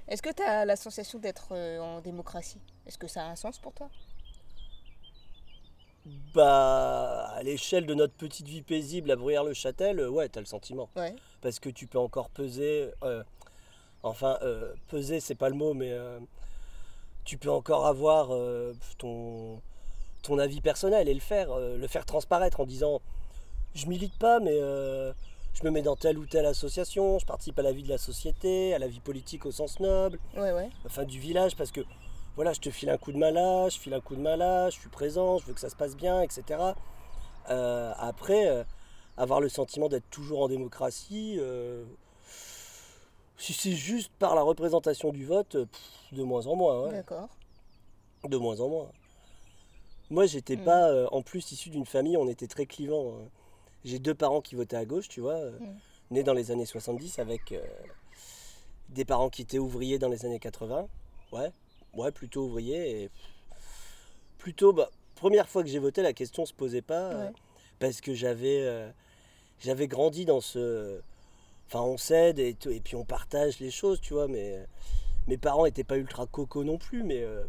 Est-ce 0.08 0.22
que 0.22 0.32
tu 0.32 0.44
as 0.44 0.66
la 0.66 0.76
sensation 0.76 1.18
d'être 1.18 1.48
euh, 1.52 1.80
en 1.80 2.02
démocratie? 2.02 2.60
Est-ce 2.86 2.98
que 2.98 3.08
ça 3.08 3.26
a 3.26 3.30
un 3.30 3.36
sens 3.36 3.58
pour 3.58 3.74
toi? 3.74 3.90
Bah, 6.36 7.30
à 7.34 7.42
l'échelle 7.42 7.88
de 7.88 7.96
notre 7.96 8.14
petite 8.14 8.48
vie 8.48 8.62
paisible 8.62 9.10
à 9.10 9.16
Bruyères-le-Châtel, 9.16 10.00
euh, 10.00 10.10
ouais, 10.10 10.30
t'as 10.30 10.42
le 10.42 10.46
sentiment. 10.46 10.90
Ouais. 10.96 11.16
Parce 11.42 11.60
que 11.60 11.70
tu 11.70 11.88
peux 11.88 11.98
encore 11.98 12.30
peser. 12.30 12.92
euh, 13.04 13.24
enfin, 14.04 14.38
euh, 14.44 14.74
peser, 14.90 15.20
c'est 15.20 15.34
pas 15.34 15.50
le 15.50 15.56
mot, 15.56 15.74
mais 15.74 15.92
euh, 15.92 16.20
tu 17.24 17.40
peux 17.40 17.50
encore 17.50 17.88
avoir 17.88 18.30
ton, 19.00 19.60
ton 20.22 20.38
avis 20.38 20.62
personnel 20.62 21.10
et 21.10 21.14
le 21.16 21.20
faire, 21.20 21.58
le 21.58 21.88
faire 21.88 22.06
transparaître 22.06 22.60
en 22.60 22.66
disant 22.66 23.02
je 23.74 23.88
milite 23.88 24.16
pas, 24.20 24.40
mais 24.40 24.60
je 25.56 25.64
me 25.64 25.72
mets 25.72 25.82
dans 25.82 25.96
telle 25.96 26.18
ou 26.20 26.26
telle 26.26 26.46
association, 26.46 27.18
je 27.18 27.26
participe 27.26 27.58
à 27.58 27.62
la 27.64 27.72
vie 27.72 27.82
de 27.84 27.90
la 27.90 27.98
société, 27.98 28.74
à 28.76 28.80
la 28.80 28.88
vie 28.88 29.00
politique 29.00 29.46
au 29.48 29.52
sens 29.52 29.80
noble, 29.80 30.20
Ouais, 30.36 30.52
ouais. 30.52 30.70
enfin 30.86 31.04
du 31.06 31.20
village, 31.20 31.56
parce 31.56 31.72
que 31.72 31.82
voilà, 32.36 32.52
je 32.54 32.60
te 32.60 32.70
file 32.70 32.90
un 32.90 32.98
coup 32.98 33.12
de 33.14 33.18
main 33.18 33.32
là, 33.32 33.70
je 33.70 33.80
file 33.80 33.94
un 33.94 34.02
coup 34.02 34.16
de 34.16 34.22
main 34.22 34.36
là, 34.36 34.70
je 34.70 34.78
suis 34.80 34.90
présent, 34.90 35.38
je 35.40 35.46
veux 35.46 35.54
que 35.54 35.60
ça 35.62 35.70
se 35.70 35.76
passe 35.76 35.96
bien, 35.96 36.22
etc. 36.22 36.44
Euh, 37.50 37.94
après, 37.98 38.48
euh, 38.50 38.64
avoir 39.18 39.40
le 39.40 39.48
sentiment 39.50 39.88
d'être 39.88 40.10
toujours 40.10 40.42
en 40.42 40.48
démocratie, 40.50 41.38
euh, 41.40 41.86
si 43.38 43.54
c'est 43.54 43.72
juste 43.74 44.12
par 44.20 44.36
la 44.36 44.42
représentation 44.42 45.12
du 45.12 45.26
vote, 45.26 45.52
pff, 45.66 45.92
de 46.12 46.24
moins 46.24 46.46
en 46.48 46.56
moins. 46.56 46.84
ouais. 46.86 46.92
D'accord. 46.92 47.30
De 48.28 48.38
moins 48.38 48.60
en 48.60 48.68
moins. 48.70 48.92
Moi, 50.10 50.26
j'étais 50.26 50.56
Mm. 50.58 50.64
pas, 50.64 51.10
en 51.12 51.22
plus, 51.22 51.52
issu 51.52 51.70
d'une 51.70 51.86
famille, 51.86 52.18
on 52.18 52.28
était 52.28 52.48
très 52.48 52.66
clivants. 52.66 53.14
hein. 53.20 53.28
J'ai 53.86 54.00
deux 54.00 54.16
parents 54.16 54.42
qui 54.42 54.56
votaient 54.56 54.76
à 54.76 54.84
gauche, 54.84 55.08
tu 55.08 55.22
vois, 55.22 55.36
euh, 55.36 55.52
Mm. 55.60 55.66
nés 56.12 56.24
dans 56.24 56.34
les 56.34 56.52
années 56.52 56.66
70 56.66 57.20
avec 57.20 57.52
euh, 57.54 57.62
des 58.90 59.06
parents 59.06 59.30
qui 59.30 59.44
étaient 59.44 59.60
ouvriers 59.60 60.00
dans 60.00 60.10
les 60.10 60.26
années 60.26 60.40
80. 60.40 60.88
Ouais, 61.32 61.52
ouais, 61.94 62.12
plutôt 62.12 62.46
ouvriers. 62.46 63.04
Et 63.04 63.10
plutôt, 64.40 64.74
bah, 64.74 64.90
première 65.16 65.48
fois 65.48 65.64
que 65.64 65.70
j'ai 65.70 65.80
voté, 65.80 66.02
la 66.02 66.14
question 66.14 66.46
se 66.46 66.54
posait 66.54 66.82
pas 66.82 67.12
euh, 67.12 67.26
Ouais. 67.28 67.34
parce 67.80 68.02
que 68.02 68.14
j'avais 68.14 68.92
j'avais 69.62 69.88
grandi 69.88 70.26
dans 70.26 70.42
ce. 70.42 71.00
Enfin, 71.68 71.82
on 71.82 71.98
s'aide 71.98 72.38
et, 72.40 72.56
et 72.70 72.80
puis 72.80 72.96
on 72.96 73.06
partage 73.06 73.60
les 73.60 73.72
choses, 73.72 74.02
tu 74.02 74.14
vois, 74.14 74.28
mais 74.28 74.66
mes 75.28 75.38
parents 75.38 75.66
étaient 75.66 75.84
pas 75.84 75.98
ultra 75.98 76.26
coco 76.28 76.64
non 76.64 76.78
plus, 76.78 77.02
mais 77.04 77.24
euh, 77.24 77.44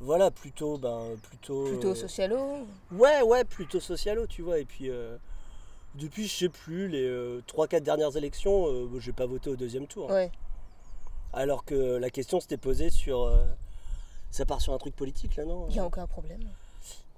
voilà, 0.00 0.30
plutôt, 0.30 0.78
ben, 0.78 1.16
plutôt. 1.22 1.64
Plutôt 1.64 1.90
euh, 1.90 1.94
socialo 1.94 2.66
Ouais, 2.92 3.22
ouais, 3.22 3.44
plutôt 3.44 3.80
socialo, 3.80 4.26
tu 4.26 4.42
vois. 4.42 4.58
Et 4.60 4.64
puis, 4.64 4.88
euh, 4.90 5.16
depuis, 5.94 6.26
je 6.28 6.34
sais 6.36 6.48
plus, 6.48 6.88
les 6.88 7.08
3-4 7.46 7.80
dernières 7.82 8.16
élections, 8.16 8.66
euh, 8.68 8.88
j'ai 9.00 9.12
pas 9.12 9.26
voté 9.26 9.50
au 9.50 9.56
deuxième 9.56 9.86
tour. 9.86 10.10
Ouais. 10.10 10.30
Alors 11.32 11.64
que 11.64 11.74
la 11.96 12.10
question 12.10 12.40
s'était 12.40 12.56
posée 12.56 12.90
sur. 12.90 13.22
euh, 13.22 13.44
ça 14.30 14.44
part 14.46 14.60
sur 14.60 14.72
un 14.72 14.78
truc 14.78 14.94
politique, 14.94 15.36
là, 15.36 15.44
non? 15.44 15.66
Il 15.68 15.72
n'y 15.72 15.78
a 15.80 15.86
aucun 15.86 16.06
problème. 16.06 16.40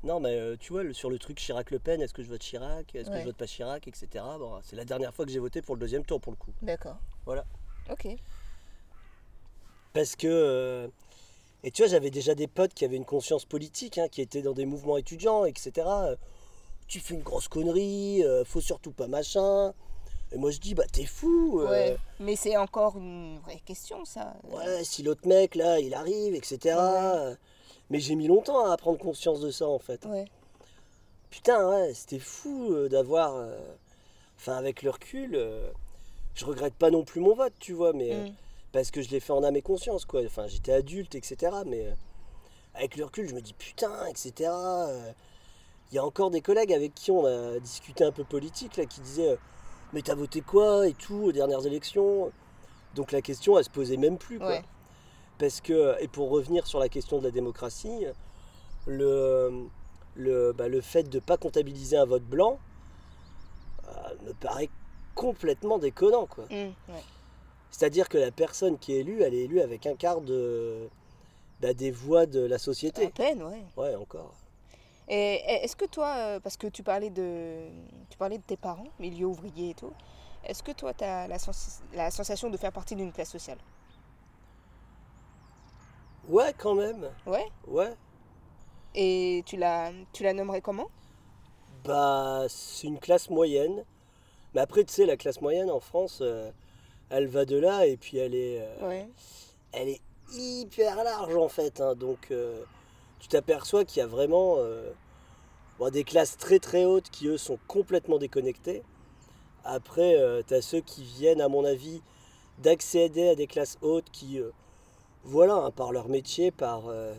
Non, 0.04 0.18
mais 0.18 0.34
euh, 0.36 0.56
tu 0.58 0.72
vois, 0.72 0.82
le- 0.82 0.92
sur 0.92 1.10
le 1.10 1.18
truc 1.18 1.36
Chirac-Le 1.38 1.78
Pen, 1.78 2.00
est-ce 2.02 2.12
que 2.14 2.22
je 2.22 2.28
vote 2.28 2.40
Chirac? 2.40 2.94
Est-ce 2.94 3.08
que 3.08 3.14
Ouais. 3.14 3.20
je 3.20 3.26
vote 3.26 3.36
pas 3.36 3.46
Chirac? 3.46 3.86
Etc. 3.86 4.06
Bon, 4.38 4.58
c'est 4.64 4.76
la 4.76 4.84
dernière 4.84 5.14
fois 5.14 5.24
que 5.24 5.30
j'ai 5.30 5.38
voté 5.38 5.62
pour 5.62 5.74
le 5.76 5.80
deuxième 5.80 6.04
tour, 6.04 6.20
pour 6.20 6.32
le 6.32 6.36
coup. 6.36 6.52
D'accord. 6.62 6.96
Voilà. 7.26 7.44
Ok. 7.90 8.08
Parce 9.92 10.16
que. 10.16 10.26
euh, 10.28 10.88
et 11.64 11.70
tu 11.70 11.82
vois, 11.82 11.90
j'avais 11.90 12.10
déjà 12.10 12.34
des 12.34 12.48
potes 12.48 12.74
qui 12.74 12.84
avaient 12.84 12.96
une 12.96 13.04
conscience 13.04 13.44
politique, 13.44 13.96
hein, 13.98 14.08
qui 14.10 14.20
étaient 14.20 14.42
dans 14.42 14.52
des 14.54 14.66
mouvements 14.66 14.96
étudiants, 14.96 15.44
etc. 15.44 15.86
Tu 16.92 17.00
fais 17.00 17.14
une 17.14 17.22
grosse 17.22 17.49
connerie, 17.49 18.22
euh, 18.22 18.44
faut 18.44 18.61
surtout 18.61 18.90
pas 18.92 19.06
machin. 19.06 19.72
Et 20.30 20.37
moi 20.37 20.50
je 20.50 20.58
dis, 20.58 20.75
bah 20.75 20.84
t'es 20.92 21.06
fou. 21.06 21.61
euh, 21.61 21.70
Ouais. 21.70 21.96
Mais 22.20 22.37
c'est 22.37 22.54
encore 22.58 22.99
une 22.99 23.38
vraie 23.38 23.61
question, 23.64 24.04
ça. 24.04 24.34
ouais, 24.50 24.84
si 24.84 25.02
l'autre 25.02 25.26
mec 25.26 25.54
là, 25.54 25.80
il 25.80 25.94
arrive, 25.94 26.34
etc. 26.34 26.58
Ouais. 26.78 27.34
Mais 27.88 27.99
j'ai 27.99 28.14
mis 28.14 28.26
longtemps 28.26 28.70
à 28.70 28.76
prendre 28.76 28.99
conscience 28.99 29.40
de 29.40 29.50
ça 29.50 29.66
en 29.66 29.78
fait. 29.78 30.04
Ouais. 30.04 30.26
Putain, 31.30 31.66
ouais, 31.66 31.94
c'était 31.94 32.18
fou 32.18 32.68
euh, 32.75 32.88
d'avoir. 32.90 33.37
euh, 33.37 33.56
Enfin, 34.37 34.56
avec 34.56 34.82
le 34.82 34.90
recul, 34.90 35.38
je 36.34 36.44
regrette 36.44 36.75
pas 36.75 36.90
non 36.90 37.04
plus 37.04 37.20
mon 37.22 37.34
vote, 37.34 37.52
tu 37.58 37.72
vois, 37.72 37.92
mais. 37.94 38.12
Mm. 38.12 38.34
parce 38.72 38.90
que 38.90 39.00
je 39.00 39.08
l'ai 39.11 39.20
fait 39.20 39.32
en 39.32 39.42
âme 39.44 39.56
et 39.56 39.62
conscience, 39.62 40.04
quoi. 40.04 40.20
Enfin, 40.26 40.46
j'étais 40.46 40.72
adulte, 40.72 41.14
etc. 41.14 41.52
Mais 41.64 41.87
avec 42.75 42.96
le 42.96 43.04
recul, 43.06 43.28
je 43.28 43.34
me 43.34 43.40
dis 43.40 43.54
putain, 43.54 44.04
etc. 44.08 44.50
Il 45.92 45.96
y 45.96 45.99
a 45.99 46.04
encore 46.04 46.30
des 46.30 46.40
collègues 46.40 46.72
avec 46.72 46.94
qui 46.94 47.11
on 47.11 47.26
a 47.26 47.58
discuté 47.61 48.02
un 48.02 48.12
peu 48.12 48.25
politique, 48.25 48.78
là, 48.78 48.87
qui 48.87 49.02
disaient 49.02 49.32
euh, 49.32 49.37
Mais 49.92 50.00
t'as 50.00 50.14
voté 50.14 50.40
quoi 50.40 50.88
et 50.88 50.94
tout 50.94 51.25
aux 51.25 51.32
dernières 51.32 51.66
élections? 51.66 52.32
Donc 52.94 53.12
la 53.12 53.20
question, 53.20 53.58
elle 53.58 53.64
se 53.64 53.70
posait 53.70 53.99
même 53.99 54.16
plus, 54.16 54.38
quoi. 54.38 54.49
Ouais. 54.49 54.64
Parce 55.38 55.61
que, 55.61 55.94
et 56.00 56.08
pour 56.08 56.30
revenir 56.30 56.66
sur 56.66 56.78
la 56.78 56.88
question 56.88 57.18
de 57.18 57.25
la 57.25 57.30
démocratie, 57.30 58.06
le, 58.87 59.66
le, 60.16 60.52
bah, 60.52 60.68
le 60.68 60.80
fait 60.80 61.02
de 61.04 61.16
ne 61.16 61.20
pas 61.20 61.37
comptabiliser 61.37 61.99
un 61.99 62.06
vote 62.06 62.25
blanc 62.25 62.58
euh, 63.87 63.92
me 64.26 64.32
paraît 64.32 64.70
complètement 65.14 65.78
déconnant, 65.78 66.25
quoi. 66.26 66.44
Mm. 66.44 66.72
Ouais. 66.88 67.04
C'est-à-dire 67.70 68.08
que 68.08 68.16
la 68.16 68.30
personne 68.30 68.78
qui 68.78 68.94
est 68.94 69.00
élue, 69.00 69.22
elle 69.22 69.34
est 69.34 69.44
élue 69.44 69.61
avec 69.61 69.87
un 69.87 69.94
quart 69.94 70.22
de, 70.22 70.88
bah, 71.61 71.75
des 71.75 71.90
voix 71.90 72.25
de 72.25 72.40
la 72.40 72.56
À 72.56 72.58
société. 72.58 73.08
peine, 73.08 73.42
ouais. 73.42 73.62
Ouais, 73.76 73.94
encore. 73.94 74.32
Et 75.09 75.35
est-ce 75.64 75.76
que 75.76 75.85
toi, 75.85 76.14
euh, 76.16 76.40
parce 76.40 76.56
que 76.56 76.66
tu 76.68 76.82
parlais 76.82 77.11
de, 77.11 77.68
tu 78.09 78.16
parlais 78.16 78.38
de 78.38 78.42
tes 78.42 78.56
parents, 78.56 78.87
milieu 78.99 79.26
ouvrier 79.26 79.71
et 79.71 79.75
tout, 79.75 79.92
est-ce 80.44 80.62
que 80.62 80.73
toi, 80.73 80.94
tu 80.94 81.04
as 81.04 81.26
la, 81.28 81.38
sens- 81.38 81.82
la 81.92 82.11
sensation 82.11 82.50
de 82.50 82.56
faire 82.56 82.73
partie 82.73 82.94
d'une 82.97 83.12
classe 83.12 83.30
sociale? 83.30 83.59
Ouais, 86.28 86.54
quand 86.56 86.75
même. 86.75 87.11
Ouais? 87.26 87.47
Ouais. 87.66 87.92
Et 88.94 89.42
tu 89.47 89.56
la, 89.56 89.90
tu 90.12 90.23
la 90.23 90.32
nommerais 90.32 90.61
comment? 90.61 90.88
Bah, 91.85 92.44
c'est 92.49 92.87
une 92.87 92.99
classe 93.00 93.28
moyenne. 93.28 93.85
Mais 94.54 94.61
après, 94.61 94.85
tu 94.85 94.92
sais, 94.92 95.06
la 95.06 95.16
classe 95.16 95.40
moyenne 95.40 95.71
en 95.71 95.80
France, 95.80 96.18
euh, 96.23 96.50
elle 97.11 97.26
va 97.26 97.44
de 97.44 97.56
là 97.56 97.87
et 97.87 97.97
puis 97.97 98.18
elle 98.18 98.35
est, 98.35 98.61
euh, 98.61 98.88
Ouais. 98.88 99.09
elle 99.73 99.88
est 99.88 100.00
hyper 100.32 101.02
large 101.02 101.35
en 101.37 101.49
fait. 101.49 101.80
hein. 101.80 101.94
donc, 101.94 102.30
euh, 102.30 102.62
tu 103.22 103.28
t'aperçois 103.28 103.86
qu'il 103.86 104.00
y 104.00 104.02
a 104.02 104.06
vraiment 104.06 104.56
euh, 104.58 104.92
bon, 105.78 105.90
des 105.90 106.04
classes 106.04 106.36
très 106.36 106.58
très 106.58 106.84
hautes 106.84 107.08
qui 107.08 107.28
eux 107.28 107.38
sont 107.38 107.58
complètement 107.68 108.18
déconnectées. 108.18 108.82
Après, 109.64 110.16
tu 110.46 110.54
as 110.54 110.60
ceux 110.60 110.80
qui 110.80 111.04
viennent, 111.04 111.40
à 111.40 111.48
mon 111.48 111.64
avis, 111.64 112.02
d'accéder 112.58 113.28
à 113.28 113.34
des 113.34 113.46
classes 113.46 113.78
hautes 113.82 114.10
qui, 114.12 114.38
euh, 114.38 114.50
voilà, 115.24 115.54
hein, 115.54 115.70
par 115.70 115.92
leur 115.92 116.08
métier, 116.08 116.50
par, 116.50 116.88
euh, 116.88 117.14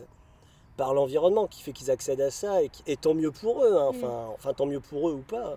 par 0.76 0.94
l'environnement 0.94 1.46
qui 1.46 1.62
fait 1.62 1.72
qu'ils 1.72 1.90
accèdent 1.90 2.20
à 2.20 2.30
ça, 2.30 2.60
et, 2.62 2.96
tant 2.96 3.14
mieux 3.14 3.30
pour 3.30 3.64
eux, 3.64 3.76
hein, 3.76 3.92
Mm. 3.92 3.96
enfin, 3.96 4.26
enfin 4.34 4.54
tant 4.54 4.66
mieux 4.66 4.80
pour 4.80 5.08
eux 5.08 5.14
ou 5.14 5.22
pas, 5.22 5.54
hein. 5.54 5.56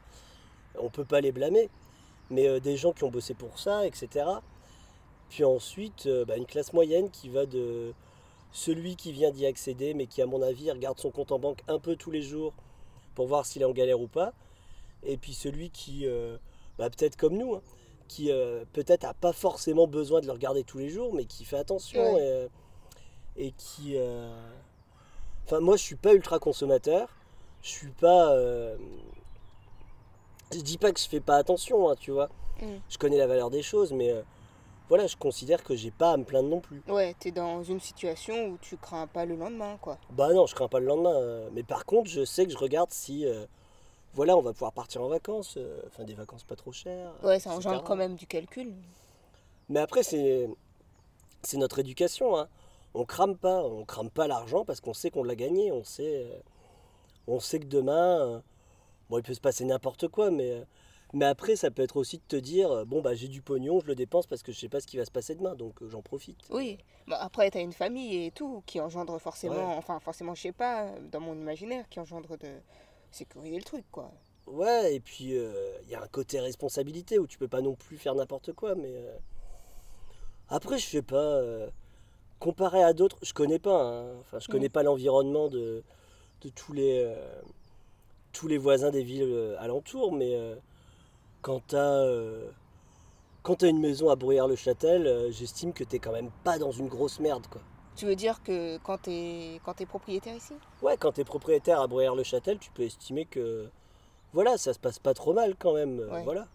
on 0.80 0.90
peut 0.90 1.06
pas 1.06 1.22
les 1.22 1.32
blâmer, 1.32 1.70
mais 2.30 2.48
euh, 2.48 2.60
des 2.60 2.78
gens 2.78 2.94
qui 2.94 3.04
ont 3.04 3.12
bossé 3.12 3.34
pour 3.34 3.60
ça, 3.60 3.86
etc. 3.86 4.26
Puis 5.30 5.44
ensuite, 5.44 6.06
euh, 6.06 6.26
bah, 6.26 6.38
une 6.38 6.46
classe 6.46 6.74
moyenne 6.74 7.10
qui 7.10 7.30
va 7.30 7.46
de 7.46 7.94
celui 8.58 8.96
qui 8.96 9.12
vient 9.12 9.30
d'y 9.30 9.46
accéder, 9.46 9.94
mais 9.94 10.08
qui, 10.08 10.20
à 10.20 10.26
mon 10.26 10.42
avis, 10.42 10.72
regarde 10.72 11.00
son 11.00 11.12
compte 11.12 11.32
en 11.32 11.38
banque 11.38 11.62
un 11.68 11.78
peu 11.78 11.96
tous 11.96 12.10
les 12.10 12.24
jours 12.24 12.54
pour 13.14 13.28
voir 13.28 13.46
s'il 13.46 13.62
est 13.62 13.66
en 13.66 13.72
galère 13.72 14.02
ou 14.02 14.08
pas, 14.08 14.34
et 15.04 15.16
puis 15.18 15.34
celui 15.34 15.70
qui, 15.70 16.08
euh, 16.08 16.38
bah, 16.80 16.90
peut-être 16.90 17.18
comme 17.18 17.38
nous, 17.38 17.54
hein, 17.54 17.62
qui 18.08 18.32
euh, 18.32 18.66
peut-être 18.74 19.06
a 19.06 19.14
pas 19.14 19.32
forcément 19.32 19.86
besoin 19.86 20.22
de 20.22 20.26
le 20.26 20.32
regarder 20.32 20.64
tous 20.64 20.80
les 20.80 20.90
jours, 20.90 21.14
mais 21.14 21.26
qui 21.26 21.46
fait 21.46 21.58
attention 21.58 22.02
Ouais. 22.02 22.20
et, 22.20 22.32
euh, 22.32 22.48
et 23.36 23.52
qui. 23.52 23.96
Enfin, 25.46 25.60
moi, 25.60 25.78
je 25.78 25.84
suis 25.84 25.96
pas 25.96 26.16
ultra 26.16 26.40
consommateur. 26.40 27.10
Je 27.62 27.70
suis 27.70 27.92
pas. 27.92 28.36
Je 30.52 30.62
dis 30.62 30.80
pas 30.80 30.92
que 30.92 31.00
je 31.00 31.08
fais 31.08 31.20
pas 31.20 31.36
attention, 31.36 31.92
hein, 31.92 31.96
tu 32.00 32.10
vois. 32.10 32.30
Mm. 32.60 32.78
Je 32.90 32.98
connais 32.98 33.18
la 33.18 33.28
valeur 33.28 33.52
des 33.52 33.62
choses, 33.62 33.94
mais 33.94 34.12
voilà, 34.90 35.08
je 35.08 35.16
considère 35.18 35.64
que 35.64 35.76
j'ai 35.76 35.92
pas 35.92 36.12
à 36.14 36.18
me 36.18 36.24
plaindre 36.24 36.50
non 36.50 36.60
plus. 36.62 36.82
Ouais, 36.88 37.14
t'es 37.20 37.32
dans 37.32 37.64
une 37.64 37.80
situation 37.80 38.48
où 38.48 38.58
tu 38.62 38.78
crains 38.78 39.08
pas 39.08 39.26
le 39.26 39.36
lendemain, 39.36 39.78
quoi. 39.82 39.98
Bah 40.12 40.34
non, 40.34 40.46
je 40.46 40.56
crains 40.56 40.68
pas 40.70 40.80
le 40.80 40.86
lendemain. 40.86 41.14
euh, 41.16 41.50
Mais 41.54 41.64
par 41.64 41.86
contre, 41.86 42.10
je 42.10 42.24
sais 42.26 42.46
que 42.46 42.52
je 42.52 42.58
regarde 42.58 42.92
si. 42.92 43.26
euh, 43.26 43.46
voilà, 44.14 44.38
on 44.38 44.42
va 44.42 44.54
pouvoir 44.54 44.72
partir 44.74 45.02
en 45.04 45.10
vacances. 45.10 45.56
euh, 45.58 45.82
Enfin, 45.88 46.04
des 46.06 46.14
vacances 46.16 46.44
pas 46.44 46.56
trop 46.56 46.72
chères. 46.72 47.12
Ouais, 47.24 47.40
ça 47.40 47.52
engendre 47.52 47.84
quand 47.84 47.96
même 47.98 48.16
du 48.16 48.28
calcul. 48.28 48.74
Mais 49.70 49.80
après, 49.80 50.04
c'est 50.04 50.48
c'est 51.44 51.58
notre 51.58 51.80
éducation. 51.80 52.38
Hein. 52.38 52.48
On 52.94 53.06
crame 53.06 53.38
pas, 53.38 53.64
on 53.64 53.86
crame 53.86 54.10
pas 54.10 54.28
l'argent 54.28 54.66
parce 54.66 54.82
qu'on 54.82 54.94
sait 54.94 55.12
qu'on 55.12 55.24
l'a 55.24 55.36
gagné. 55.36 55.72
On 55.72 55.84
sait, 55.84 56.26
on 57.28 57.40
sait 57.40 57.60
que 57.60 57.66
demain, 57.66 58.42
bon, 59.10 59.18
il 59.20 59.24
peut 59.24 59.34
se 59.34 59.42
passer 59.42 59.66
n'importe 59.66 60.08
quoi, 60.08 60.32
mais 60.32 60.66
mais 61.14 61.26
après, 61.26 61.56
ça 61.56 61.72
peut 61.72 61.82
être 61.82 61.98
aussi 61.98 62.18
de 62.18 62.24
te 62.28 62.36
dire, 62.36 62.72
euh, 62.72 62.86
bon 62.86 63.02
bah 63.02 63.14
j'ai 63.16 63.28
du 63.28 63.42
pognon, 63.42 63.80
je 63.80 63.88
le 63.88 63.96
dépense 63.96 64.28
parce 64.28 64.44
que 64.44 64.52
je 64.52 64.60
sais 64.60 64.70
pas 64.70 64.80
ce 64.82 64.88
qui 64.88 64.98
va 64.98 65.06
se 65.06 65.12
passer 65.12 65.36
demain, 65.36 65.56
donc 65.56 65.82
euh, 65.82 65.90
j'en 65.90 66.02
profite. 66.02 66.40
Oui. 66.50 66.78
Bah, 67.08 67.18
après, 67.22 67.50
t'as 67.50 67.62
une 67.62 67.74
famille 67.74 68.26
et 68.26 68.32
tout 68.32 68.62
qui 68.66 68.80
engendre 68.80 69.18
forcément, 69.20 69.56
Ouais. 69.70 69.76
enfin, 69.78 70.00
forcément, 70.00 70.36
je 70.36 70.42
sais 70.42 70.52
pas, 70.52 70.92
dans 71.12 71.20
mon 71.22 71.34
imaginaire, 71.36 71.88
qui 71.90 72.00
engendre 72.00 72.38
de 72.38 72.50
sécuriser 73.12 73.58
le 73.58 73.64
truc, 73.64 73.86
quoi. 73.92 74.12
Ouais, 74.48 74.96
et 74.96 75.00
puis 75.00 75.32
il 75.36 75.90
y 75.90 75.96
a 75.96 76.02
un 76.02 76.08
côté 76.08 76.40
responsabilité 76.40 77.20
où 77.20 77.28
tu 77.28 77.38
peux 77.38 77.48
pas 77.48 77.62
non 77.62 77.76
plus 77.76 77.98
faire 77.98 78.16
n'importe 78.16 78.54
quoi, 78.54 78.76
mais 78.76 78.94
euh, 78.96 79.18
après, 80.50 80.78
je 80.78 80.86
sais 80.86 81.02
pas. 81.02 81.16
euh, 81.18 81.70
comparé 82.40 82.84
à 82.84 82.94
d'autres, 82.94 83.18
je 83.24 83.34
connais 83.34 83.58
pas. 83.58 83.82
hein. 83.82 84.16
Enfin, 84.20 84.38
je 84.40 84.48
connais 84.48 84.68
Mm. 84.68 84.72
pas 84.72 84.84
l'environnement 84.84 85.48
de, 85.48 85.84
de 86.42 86.50
tous 86.50 86.72
les 86.72 87.02
euh, 87.04 87.42
tous 88.32 88.48
les 88.48 88.60
voisins 88.60 88.92
des 88.92 89.02
villes 89.04 89.24
euh, 89.24 89.56
alentours, 89.60 90.12
mais 90.14 90.36
euh, 90.36 90.56
quand 91.42 91.62
t'as 91.68 91.78
euh, 92.06 92.50
quand 93.44 93.56
t'as 93.56 93.68
une 93.70 93.80
maison 93.80 94.10
à 94.10 94.16
Bruyères-le-Châtel, 94.16 95.08
euh, 95.08 95.32
j'estime 95.32 95.72
que 95.74 95.84
t'es 95.84 96.00
quand 96.00 96.12
même 96.12 96.32
pas 96.44 96.60
dans 96.60 96.72
une 96.72 96.88
grosse 96.90 97.20
merde, 97.20 97.48
quoi. 97.48 97.62
Tu 97.96 98.06
veux 98.06 98.16
dire 98.16 98.44
que 98.44 98.78
quand 98.80 98.98
t'es 99.04 99.60
quand 99.64 99.74
t'es 99.74 99.86
propriétaire 99.86 100.36
ici? 100.36 100.54
Ouais, 100.82 100.98
quand 100.98 101.14
t'es 101.14 101.24
propriétaire 101.24 101.82
à 101.82 101.88
Bruyères-le-Châtel, 101.88 102.60
tu 102.60 102.70
peux 102.72 102.84
estimer 102.84 103.26
que 103.26 103.70
voilà, 104.34 104.58
ça 104.58 104.74
se 104.74 104.80
passe 104.80 105.00
pas 105.00 105.14
trop 105.14 105.34
mal 105.34 105.56
quand 105.58 105.74
même. 105.74 106.00
euh, 106.00 106.12
Ouais. 106.12 106.24
Voilà. 106.24 106.48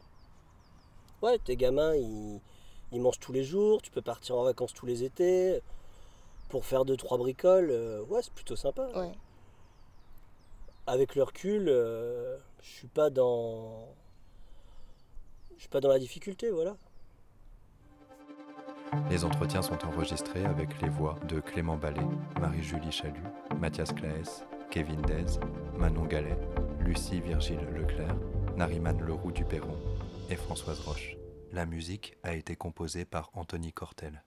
Ouais, 1.22 1.38
tes 1.38 1.56
gamins, 1.56 1.94
ils, 1.94 2.40
ils 2.92 3.00
mangent 3.00 3.20
tous 3.20 3.32
les 3.32 3.44
jours, 3.44 3.80
tu 3.80 3.90
peux 3.90 4.02
partir 4.02 4.36
en 4.36 4.42
vacances 4.44 4.74
tous 4.74 4.86
les 4.86 5.02
étés 5.04 5.60
pour 6.48 6.64
faire 6.66 6.84
deux 6.84 6.96
trois 6.96 7.16
bricoles. 7.16 7.70
euh, 7.70 8.02
ouais, 8.04 8.20
c'est 8.22 8.32
plutôt 8.34 8.56
sympa. 8.56 8.88
Ouais. 8.94 9.12
Avec 10.86 11.14
le 11.14 11.22
recul, 11.22 11.68
euh, 11.68 12.36
je 12.60 12.70
suis 12.70 12.88
pas 12.88 13.08
dans 13.08 13.86
suis 15.62 15.68
pas 15.68 15.80
dans 15.80 15.88
la 15.88 15.98
difficulté, 15.98 16.50
voilà. 16.50 16.76
Les 19.10 19.24
entretiens 19.24 19.62
sont 19.62 19.78
enregistrés 19.86 20.44
avec 20.44 20.80
les 20.82 20.88
voix 20.88 21.16
de 21.28 21.40
Clément 21.40 21.76
Ballet, 21.76 22.06
Marie-Julie 22.40 22.92
Chalut, 22.92 23.22
Mathias 23.58 23.92
Claes, 23.92 24.44
Kevin 24.70 25.00
Dez, 25.02 25.38
Manon 25.78 26.04
Gallet, 26.04 26.36
Lucie 26.80 27.20
Virgile 27.20 27.60
Leclerc, 27.74 28.16
Nariman 28.56 29.00
Leroux 29.00 29.32
du 29.32 29.44
Perron 29.44 29.78
et 30.28 30.36
Françoise 30.36 30.80
Roche. 30.80 31.16
La 31.52 31.64
musique 31.64 32.16
a 32.22 32.34
été 32.34 32.56
composée 32.56 33.04
par 33.04 33.30
Anthony 33.34 33.72
Cortel. 33.72 34.22